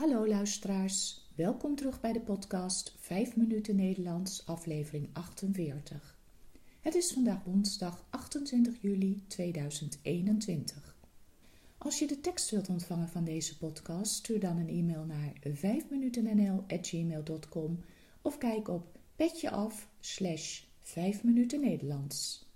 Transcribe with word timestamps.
Hallo 0.00 0.28
luisteraars, 0.28 1.28
welkom 1.34 1.76
terug 1.76 2.00
bij 2.00 2.12
de 2.12 2.20
podcast 2.20 2.94
5 2.98 3.36
minuten 3.36 3.76
Nederlands, 3.76 4.46
aflevering 4.46 5.08
48. 5.12 6.18
Het 6.80 6.94
is 6.94 7.12
vandaag 7.12 7.44
woensdag 7.44 8.04
28 8.10 8.74
juli 8.80 9.22
2021. 9.26 10.96
Als 11.78 11.98
je 11.98 12.06
de 12.06 12.20
tekst 12.20 12.50
wilt 12.50 12.68
ontvangen 12.68 13.08
van 13.08 13.24
deze 13.24 13.58
podcast, 13.58 14.12
stuur 14.12 14.40
dan 14.40 14.56
een 14.56 14.68
e-mail 14.68 15.04
naar 15.04 15.32
5minutennl.gmail.com 15.48 17.80
of 18.22 18.38
kijk 18.38 18.68
op 18.68 18.98
petjeaf 19.16 19.88
slash 20.00 20.62
5 20.78 21.24
minuten 21.24 21.60
Nederlands. 21.60 22.48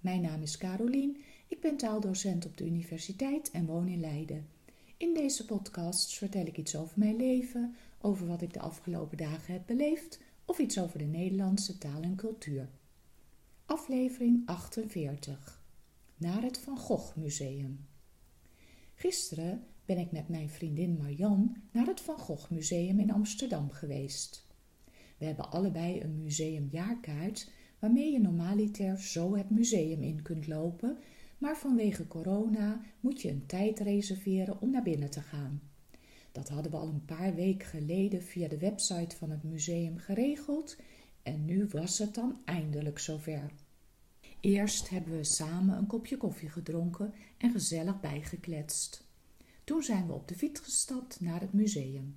Mijn 0.00 0.20
naam 0.20 0.42
is 0.42 0.58
Carolien, 0.58 1.16
ik 1.48 1.60
ben 1.60 1.76
taaldocent 1.76 2.46
op 2.46 2.56
de 2.56 2.66
universiteit 2.66 3.50
en 3.50 3.66
woon 3.66 3.88
in 3.88 4.00
Leiden. 4.00 4.57
In 4.98 5.14
deze 5.14 5.44
podcast 5.44 6.16
vertel 6.16 6.46
ik 6.46 6.56
iets 6.56 6.76
over 6.76 6.98
mijn 6.98 7.16
leven, 7.16 7.74
over 8.00 8.26
wat 8.26 8.42
ik 8.42 8.52
de 8.52 8.60
afgelopen 8.60 9.16
dagen 9.16 9.52
heb 9.52 9.62
beleefd 9.66 10.20
of 10.44 10.58
iets 10.58 10.80
over 10.80 10.98
de 10.98 11.04
Nederlandse 11.04 11.78
taal 11.78 12.02
en 12.02 12.16
cultuur. 12.16 12.68
Aflevering 13.64 14.42
48 14.46 15.62
Naar 16.16 16.42
het 16.42 16.58
Van 16.58 16.78
Gogh 16.78 17.16
Museum. 17.16 17.86
Gisteren 18.94 19.64
ben 19.84 19.98
ik 19.98 20.12
met 20.12 20.28
mijn 20.28 20.50
vriendin 20.50 20.96
Marjan 20.96 21.56
naar 21.70 21.86
het 21.86 22.00
Van 22.00 22.18
Gogh 22.18 22.50
Museum 22.50 23.00
in 23.00 23.12
Amsterdam 23.12 23.70
geweest. 23.70 24.46
We 25.18 25.24
hebben 25.24 25.50
allebei 25.50 26.00
een 26.00 26.22
museumjaarkaart 26.22 27.50
waarmee 27.78 28.12
je 28.12 28.20
normaliter 28.20 29.00
zo 29.00 29.36
het 29.36 29.50
museum 29.50 30.02
in 30.02 30.22
kunt 30.22 30.46
lopen 30.46 30.98
maar 31.38 31.56
vanwege 31.56 32.06
corona 32.06 32.80
moet 33.00 33.22
je 33.22 33.30
een 33.30 33.46
tijd 33.46 33.78
reserveren 33.78 34.60
om 34.60 34.70
naar 34.70 34.82
binnen 34.82 35.10
te 35.10 35.20
gaan. 35.20 35.60
Dat 36.32 36.48
hadden 36.48 36.70
we 36.72 36.78
al 36.78 36.88
een 36.88 37.04
paar 37.04 37.34
weken 37.34 37.68
geleden 37.68 38.22
via 38.22 38.48
de 38.48 38.58
website 38.58 39.16
van 39.16 39.30
het 39.30 39.42
museum 39.42 39.98
geregeld 39.98 40.76
en 41.22 41.44
nu 41.44 41.66
was 41.70 41.98
het 41.98 42.14
dan 42.14 42.40
eindelijk 42.44 42.98
zover. 42.98 43.50
Eerst 44.40 44.88
hebben 44.88 45.16
we 45.16 45.24
samen 45.24 45.76
een 45.76 45.86
kopje 45.86 46.16
koffie 46.16 46.48
gedronken 46.48 47.14
en 47.38 47.50
gezellig 47.50 48.00
bijgekletst. 48.00 49.06
Toen 49.64 49.82
zijn 49.82 50.06
we 50.06 50.12
op 50.12 50.28
de 50.28 50.34
fiets 50.34 50.60
gestapt 50.60 51.20
naar 51.20 51.40
het 51.40 51.52
museum. 51.52 52.16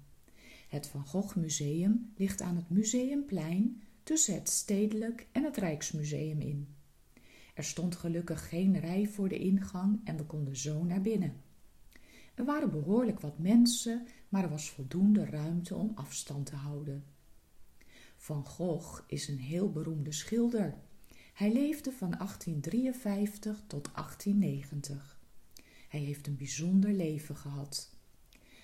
Het 0.68 0.88
Van 0.88 1.06
Gogh 1.06 1.36
Museum 1.36 2.12
ligt 2.16 2.42
aan 2.42 2.56
het 2.56 2.70
Museumplein 2.70 3.82
tussen 4.04 4.34
het 4.34 4.50
Stedelijk 4.50 5.28
en 5.32 5.44
het 5.44 5.58
Rijksmuseum 5.58 6.42
in. 6.42 6.68
Er 7.54 7.64
stond 7.64 7.96
gelukkig 7.96 8.50
geen 8.50 8.80
rij 8.80 9.08
voor 9.08 9.30
de 9.30 9.40
ingang 9.40 10.02
en 10.04 10.18
we 10.18 10.26
konden 10.26 10.58
zo 10.58 10.84
naar 10.84 11.02
binnen. 11.02 11.42
Er 12.36 12.46
waren 12.46 12.72
behoorlijk 12.72 13.20
wat 13.20 13.40
mensen, 13.40 14.08
maar 14.30 14.44
er 14.44 14.50
was 14.50 14.70
voldoende 14.70 15.26
ruimte 15.26 15.76
om 15.76 15.92
afstand 15.96 16.46
te 16.46 16.56
houden. 16.56 17.04
Van 18.18 18.46
Gogh 18.46 19.04
is 19.08 19.28
een 19.28 19.40
heel 19.40 19.72
beroemde 19.72 20.12
schilder. 20.12 20.76
Hij 21.34 21.54
leefde 21.54 21.92
van 21.92 22.10
1853 22.10 23.64
tot 23.68 23.90
1890. 23.94 25.20
Hij 25.88 26.00
heeft 26.00 26.28
een 26.28 26.38
bijzonder 26.38 26.92
leven 26.92 27.36
gehad. 27.36 27.96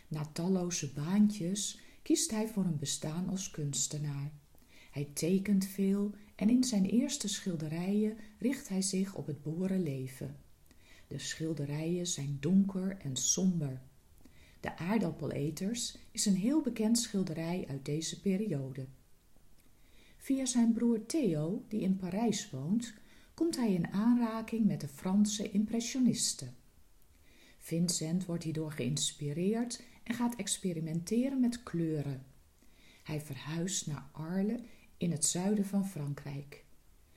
Na 0.08 0.26
talloze 0.26 0.94
baantjes 0.94 1.80
kiest 2.02 2.32
hij 2.32 2.48
voor 2.48 2.66
een 2.66 2.80
bestaan 2.80 3.30
als 3.30 3.52
kunstenaar. 3.52 4.32
Hij 4.98 5.10
tekent 5.14 5.66
veel 5.66 6.12
en 6.36 6.50
in 6.50 6.64
zijn 6.64 6.86
eerste 6.86 7.28
schilderijen 7.28 8.18
richt 8.40 8.70
hij 8.70 8.82
zich 8.82 9.16
op 9.16 9.28
het 9.28 9.42
boerenleven. 9.42 10.38
De 11.08 11.20
schilderijen 11.20 12.08
zijn 12.08 12.38
donker 12.40 12.98
en 12.98 13.16
somber. 13.16 13.82
De 14.60 14.78
aardappeleters 14.78 15.98
is 16.12 16.26
een 16.26 16.36
heel 16.36 16.62
bekend 16.62 17.00
schilderij 17.00 17.66
uit 17.70 17.86
deze 17.86 18.22
periode. 18.22 18.86
Via 20.18 20.46
zijn 20.46 20.74
broer 20.74 21.06
Theo, 21.06 21.66
die 21.68 21.82
in 21.82 21.98
Parijs 21.98 22.50
woont, 22.50 22.94
komt 23.34 23.56
hij 23.56 23.74
in 23.74 23.88
aanraking 23.88 24.66
met 24.66 24.82
de 24.82 24.88
Franse 24.88 25.52
impressionisten. 25.52 26.56
Vincent 27.58 28.26
wordt 28.26 28.44
hierdoor 28.44 28.72
geïnspireerd 28.72 29.84
en 30.04 30.14
gaat 30.14 30.36
experimenteren 30.36 31.40
met 31.40 31.64
kleuren. 31.64 32.26
Hij 33.04 33.22
verhuist 33.22 33.88
naar 33.88 34.10
Arles 34.12 34.62
in 34.98 35.12
het 35.12 35.26
zuiden 35.26 35.66
van 35.66 35.88
Frankrijk. 35.88 36.66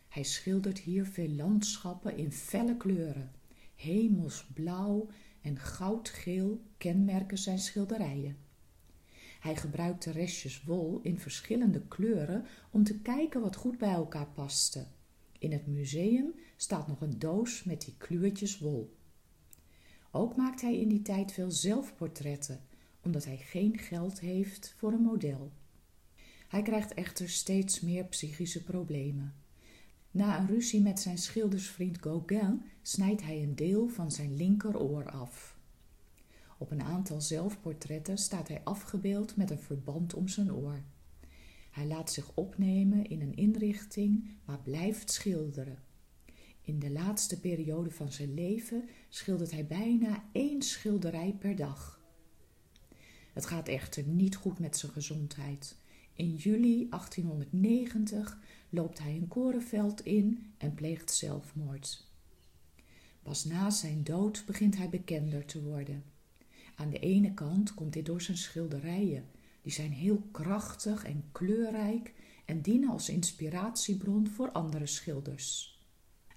Hij 0.08 0.22
schildert 0.22 0.78
hier 0.78 1.06
veel 1.06 1.28
landschappen 1.28 2.16
in 2.16 2.32
felle 2.32 2.76
kleuren. 2.76 3.32
Hemelsblauw 3.76 5.08
en 5.42 5.58
goudgeel 5.58 6.60
kenmerken 6.78 7.38
zijn 7.38 7.58
schilderijen. 7.58 8.36
Hij 9.41 9.56
gebruikt 9.56 10.04
de 10.04 10.10
restjes 10.10 10.62
wol 10.62 11.00
in 11.02 11.18
verschillende 11.18 11.80
kleuren 11.88 12.46
om 12.70 12.84
te 12.84 13.00
kijken 13.00 13.41
wat 13.41 13.56
goed 13.56 13.78
bij 13.78 13.92
elkaar 13.92 14.26
paste. 14.26 14.86
In 15.38 15.52
het 15.52 15.66
museum 15.66 16.34
staat 16.56 16.88
nog 16.88 17.00
een 17.00 17.18
doos 17.18 17.64
met 17.64 17.80
die 17.80 17.94
kleurtjes 17.98 18.58
wol. 18.58 18.97
Ook 20.10 20.36
maakt 20.36 20.60
hij 20.60 20.78
in 20.78 20.88
die 20.88 21.02
tijd 21.02 21.32
veel 21.32 21.50
zelfportretten, 21.50 22.60
omdat 23.00 23.24
hij 23.24 23.36
geen 23.36 23.78
geld 23.78 24.20
heeft 24.20 24.74
voor 24.76 24.92
een 24.92 25.02
model. 25.02 25.52
Hij 26.50 26.62
krijgt 26.62 26.94
echter 26.94 27.28
steeds 27.28 27.81
meer 27.81 28.05
psychische 28.05 28.62
problemen. 28.62 29.34
Na 30.11 30.38
een 30.38 30.47
ruzie 30.47 30.81
met 30.81 31.00
zijn 31.00 31.19
schildersvriend 31.19 32.03
Gauguin 32.03 32.62
snijdt 32.83 33.22
hij 33.22 33.43
een 33.43 33.55
deel 33.55 33.88
van 33.88 34.11
zijn 34.11 34.37
linkeroor 34.37 35.10
af. 35.10 35.59
Op 36.59 36.71
een 36.71 36.83
aantal 36.83 37.21
zelfportretten 37.21 38.19
staat 38.19 38.49
hij 38.49 38.60
afgebeeld 38.65 39.37
met 39.37 39.50
een 39.50 39.59
verband 39.59 40.15
om 40.15 40.28
zijn 40.28 40.53
oor. 40.53 40.83
Hij 41.71 41.87
laat 41.87 42.12
zich 42.12 42.34
opnemen 42.34 43.06
in 43.06 43.21
een 43.21 43.37
inrichting, 43.37 44.31
maar 44.44 44.60
blijft 44.60 45.10
schilderen. 45.10 45.78
In 46.62 46.78
de 46.78 46.91
laatste 46.91 47.41
periode 47.41 47.91
van 47.91 48.12
zijn 48.12 48.34
leven 48.34 48.89
schildert 49.09 49.50
hij 49.50 49.66
bijna 49.66 50.25
één 50.33 50.62
schilderij 50.62 51.37
per 51.39 51.56
dag. 51.56 52.00
Het 53.33 53.47
gaat 53.47 53.69
echter 53.69 54.03
niet 54.03 54.37
goed 54.37 54.59
met 54.59 54.77
zijn 54.77 54.93
gezondheid. 54.93 55.78
In 56.15 56.34
juli 56.34 56.88
1890 56.88 58.38
loopt 58.69 58.98
hij 58.98 59.16
een 59.16 59.28
korenveld 59.28 60.00
in 60.04 60.53
en 60.59 60.75
pleegt 60.75 61.10
zelfmoord. 61.10 62.09
Pas 63.22 63.44
na 63.44 63.71
zijn 63.71 64.04
dood 64.04 64.43
begint 64.47 64.76
hij 64.76 64.88
bekender 64.88 65.44
te 65.44 65.62
worden. 65.62 66.04
Aan 66.75 66.91
de 66.91 66.98
ene 66.98 67.34
kant 67.34 67.75
komt 67.75 67.93
dit 67.93 68.06
door 68.06 68.21
zijn 68.21 68.37
schilderijen, 68.37 69.25
die 69.62 69.72
zijn 69.72 69.93
heel 69.93 70.22
krachtig 70.31 71.04
en 71.04 71.25
kleurrijk 71.32 72.15
en 72.44 72.60
dienen 72.60 72.91
als 72.91 73.09
inspiratiebron 73.09 74.28
voor 74.28 74.53
andere 74.53 74.87
schilders. 74.87 75.78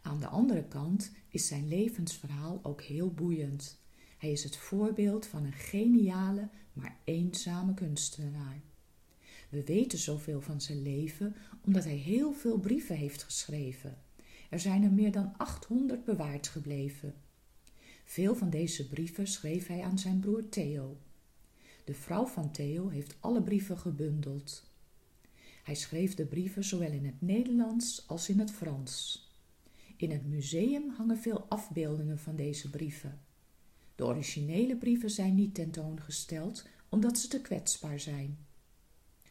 Aan 0.01 0.19
de 0.19 0.27
andere 0.27 0.67
kant 0.67 1.11
is 1.29 1.47
zijn 1.47 1.67
levensverhaal 1.67 2.59
ook 2.63 2.81
heel 2.81 3.13
boeiend. 3.13 3.81
Hij 4.17 4.31
is 4.31 4.43
het 4.43 4.57
voorbeeld 4.57 5.25
van 5.25 5.43
een 5.43 5.53
geniale, 5.53 6.49
maar 6.73 6.97
eenzame 7.03 7.73
kunstenaar. 7.73 8.61
We 9.53 9.63
weten 9.63 9.99
zoveel 9.99 10.41
van 10.41 10.61
zijn 10.61 10.81
leven 10.81 11.35
omdat 11.65 11.83
hij 11.83 11.95
heel 11.95 12.33
veel 12.33 12.59
brieven 12.59 12.95
heeft 12.95 13.23
geschreven. 13.23 13.97
Er 14.49 14.59
zijn 14.59 14.83
er 14.83 14.91
meer 14.91 15.11
dan 15.11 15.37
800 15.37 16.05
bewaard 16.05 16.47
gebleven. 16.47 17.13
Veel 18.05 18.35
van 18.35 18.49
deze 18.49 18.87
brieven 18.87 19.27
schreef 19.27 19.67
hij 19.67 19.81
aan 19.81 19.99
zijn 19.99 20.19
broer 20.19 20.49
Theo. 20.49 20.97
De 21.83 21.93
vrouw 21.93 22.25
van 22.25 22.51
Theo 22.51 22.89
heeft 22.89 23.15
alle 23.19 23.43
brieven 23.43 23.77
gebundeld. 23.77 24.71
Hij 25.63 25.75
schreef 25.75 26.15
de 26.15 26.25
brieven 26.25 26.63
zowel 26.63 26.91
in 26.91 27.05
het 27.05 27.21
Nederlands 27.21 28.07
als 28.07 28.29
in 28.29 28.39
het 28.39 28.51
Frans. 28.51 29.27
In 29.97 30.11
het 30.11 30.25
museum 30.25 30.89
hangen 30.89 31.17
veel 31.17 31.45
afbeeldingen 31.49 32.19
van 32.19 32.35
deze 32.35 32.69
brieven. 32.69 33.21
De 33.95 34.05
originele 34.05 34.75
brieven 34.75 35.09
zijn 35.09 35.35
niet 35.35 35.53
tentoongesteld 35.53 36.67
omdat 36.89 37.17
ze 37.17 37.27
te 37.27 37.41
kwetsbaar 37.41 37.99
zijn. 37.99 38.37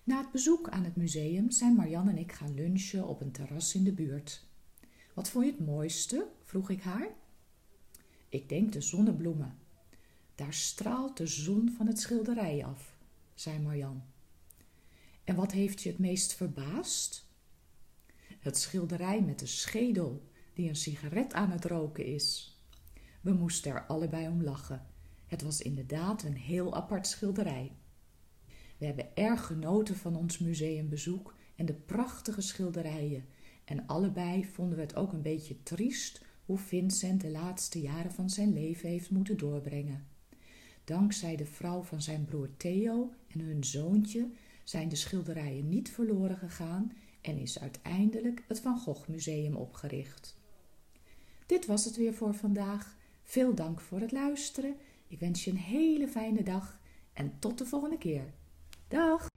Na 0.05 0.19
het 0.19 0.31
bezoek 0.31 0.69
aan 0.69 0.85
het 0.85 0.97
museum 0.97 1.51
zijn 1.51 1.75
Marianne 1.75 2.11
en 2.11 2.19
ik 2.19 2.33
gaan 2.33 2.55
lunchen 2.55 3.07
op 3.09 3.21
een 3.21 3.33
terras 3.33 3.75
in 3.75 3.85
de 3.85 3.93
buurt. 3.93 4.45
Wat 5.15 5.29
vond 5.29 5.45
je 5.45 5.51
het 5.51 5.67
mooiste? 5.67 6.29
vroeg 6.45 6.71
ik 6.71 6.83
haar. 6.83 7.09
Ik 8.29 8.49
denk 8.49 8.73
de 8.73 8.81
zonnebloemen. 8.81 9.59
Daar 10.35 10.53
straalt 10.53 11.17
de 11.17 11.27
zon 11.27 11.71
van 11.77 11.87
het 11.87 12.01
schilderij 12.01 12.65
af, 12.65 12.97
zei 13.35 13.59
Marjan. 13.59 14.03
En 15.25 15.35
wat 15.35 15.53
heeft 15.53 15.83
je 15.83 15.89
het 15.89 15.99
meest 15.99 16.33
verbaasd? 16.33 17.27
Het 18.41 18.59
schilderij 18.59 19.23
met 19.23 19.39
de 19.39 19.47
schedel 19.47 20.31
die 20.55 20.69
een 20.69 20.77
sigaret 20.77 21.33
aan 21.33 21.51
het 21.51 21.65
roken 21.65 22.07
is. 22.07 22.57
We 23.21 23.33
moesten 23.33 23.73
er 23.73 23.87
allebei 23.87 24.29
om 24.29 24.43
lachen. 24.43 24.87
Het 25.27 25.43
was 25.43 25.61
inderdaad 25.61 26.23
een 26.23 26.37
heel 26.37 26.75
apart 26.75 27.07
schilderij. 27.07 27.73
We 28.83 28.89
hebben 28.89 29.17
erg 29.17 29.47
genoten 29.47 29.97
van 29.97 30.17
ons 30.17 30.39
museumbezoek 30.39 31.35
en 31.57 31.67
de 31.67 31.75
prachtige 31.75 32.41
schilderijen. 32.41 33.25
En 33.65 33.87
allebei 33.87 34.45
vonden 34.45 34.77
we 34.77 34.83
het 34.83 34.97
ook 34.97 35.13
een 35.13 35.23
beetje 35.23 35.63
triest 35.63 36.25
hoe 36.45 36.59
Vincent 36.59 37.21
de 37.21 37.31
laatste 37.31 37.81
jaren 37.81 38.13
van 38.13 38.31
zijn 38.31 38.53
leven 38.53 38.89
heeft 38.89 39.11
moeten 39.11 39.37
doorbrengen. 39.37 40.07
Dankzij 40.85 41.37
de 41.37 41.47
vrouw 41.47 41.83
van 41.83 42.03
zijn 42.03 42.25
broer 42.25 42.49
Theo 42.57 43.13
en 43.29 43.41
hun 43.41 43.65
zoontje 43.65 44.31
zijn 44.65 44.89
de 44.89 44.97
schilderijen 44.97 45.69
niet 45.69 45.91
verloren 45.91 46.37
gegaan 46.37 46.93
en 47.21 47.39
is 47.39 47.61
uiteindelijk 47.61 48.45
het 48.49 48.61
Van 48.61 48.79
Gogh 48.79 49.09
Museum 49.09 49.55
opgericht. 49.55 50.37
Dit 51.47 51.67
was 51.67 51.85
het 51.85 51.97
weer 51.97 52.15
voor 52.15 52.35
vandaag. 52.35 52.97
Veel 53.23 53.55
dank 53.55 53.81
voor 53.81 54.01
het 54.01 54.13
luisteren. 54.13 54.77
Ik 55.09 55.19
wens 55.19 55.45
je 55.45 55.51
een 55.51 55.57
hele 55.57 56.09
fijne 56.09 56.43
dag 56.43 56.81
en 57.13 57.33
tot 57.39 57.59
de 57.59 57.67
volgende 57.67 57.99
keer. 57.99 58.33
Dag! 58.93 59.32